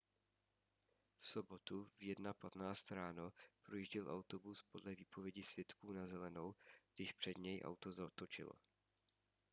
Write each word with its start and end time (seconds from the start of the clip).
v 1.21 1.21
sobotu 1.25 1.85
v 1.95 2.01
1:15 2.15 2.91
ráno 2.95 3.33
projížděl 3.63 4.11
autobus 4.11 4.63
podle 4.63 4.95
výpovědi 4.95 5.43
svědků 5.43 5.93
na 5.93 6.07
zelenou 6.07 6.55
když 6.95 7.13
před 7.13 7.37
něj 7.37 7.61
auto 7.63 7.91
zatočilo 7.91 8.53